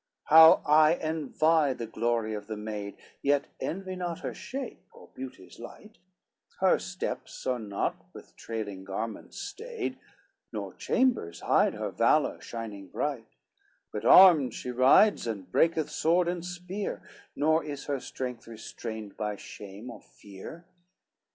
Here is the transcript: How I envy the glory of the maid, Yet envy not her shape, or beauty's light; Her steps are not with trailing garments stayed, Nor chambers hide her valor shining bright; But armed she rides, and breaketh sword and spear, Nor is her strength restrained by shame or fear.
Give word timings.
How 0.23 0.63
I 0.65 0.95
envy 0.95 1.73
the 1.73 1.85
glory 1.85 2.33
of 2.33 2.47
the 2.47 2.57
maid, 2.57 2.97
Yet 3.21 3.45
envy 3.59 3.95
not 3.95 4.21
her 4.21 4.33
shape, 4.33 4.81
or 4.91 5.09
beauty's 5.13 5.59
light; 5.59 5.99
Her 6.59 6.79
steps 6.79 7.45
are 7.45 7.59
not 7.59 8.03
with 8.11 8.35
trailing 8.35 8.83
garments 8.83 9.37
stayed, 9.37 9.99
Nor 10.51 10.73
chambers 10.73 11.41
hide 11.41 11.75
her 11.75 11.91
valor 11.91 12.41
shining 12.41 12.87
bright; 12.87 13.27
But 13.93 14.03
armed 14.03 14.55
she 14.55 14.71
rides, 14.71 15.27
and 15.27 15.51
breaketh 15.51 15.91
sword 15.91 16.27
and 16.27 16.43
spear, 16.43 17.03
Nor 17.35 17.63
is 17.63 17.85
her 17.85 17.99
strength 17.99 18.47
restrained 18.47 19.15
by 19.17 19.35
shame 19.35 19.91
or 19.91 20.01
fear. 20.01 20.65